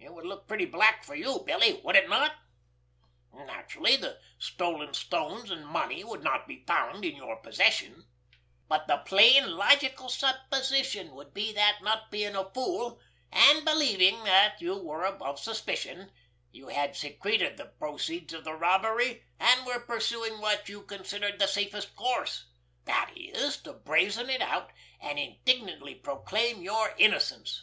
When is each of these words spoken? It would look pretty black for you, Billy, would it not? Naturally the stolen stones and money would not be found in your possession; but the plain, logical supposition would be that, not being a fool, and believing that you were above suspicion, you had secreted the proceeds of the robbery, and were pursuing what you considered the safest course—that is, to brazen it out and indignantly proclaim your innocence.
It 0.00 0.12
would 0.12 0.26
look 0.26 0.48
pretty 0.48 0.64
black 0.64 1.04
for 1.04 1.14
you, 1.14 1.44
Billy, 1.46 1.74
would 1.84 1.94
it 1.94 2.08
not? 2.08 2.34
Naturally 3.32 3.94
the 3.96 4.18
stolen 4.40 4.92
stones 4.92 5.52
and 5.52 5.64
money 5.64 6.02
would 6.02 6.24
not 6.24 6.48
be 6.48 6.64
found 6.66 7.04
in 7.04 7.14
your 7.14 7.36
possession; 7.36 8.08
but 8.66 8.88
the 8.88 8.96
plain, 9.06 9.52
logical 9.52 10.08
supposition 10.08 11.14
would 11.14 11.32
be 11.32 11.52
that, 11.52 11.78
not 11.80 12.10
being 12.10 12.34
a 12.34 12.50
fool, 12.50 13.00
and 13.30 13.64
believing 13.64 14.24
that 14.24 14.60
you 14.60 14.76
were 14.76 15.04
above 15.04 15.38
suspicion, 15.38 16.10
you 16.50 16.66
had 16.66 16.96
secreted 16.96 17.56
the 17.56 17.66
proceeds 17.66 18.32
of 18.34 18.42
the 18.42 18.54
robbery, 18.54 19.22
and 19.38 19.64
were 19.64 19.78
pursuing 19.78 20.40
what 20.40 20.68
you 20.68 20.82
considered 20.82 21.38
the 21.38 21.46
safest 21.46 21.94
course—that 21.94 23.12
is, 23.14 23.58
to 23.58 23.74
brazen 23.74 24.28
it 24.28 24.42
out 24.42 24.72
and 25.00 25.20
indignantly 25.20 25.94
proclaim 25.94 26.60
your 26.62 26.92
innocence. 26.98 27.62